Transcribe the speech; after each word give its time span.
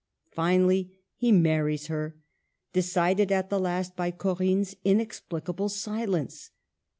Finally 0.31 0.97
he 1.15 1.31
marries 1.31 1.85
her, 1.85 2.17
decided 2.73 3.31
at 3.31 3.51
the 3.51 3.59
last 3.59 3.95
by 3.95 4.09
Corinne's 4.09 4.73
inexplicable 4.83 5.69
silence. 5.69 6.49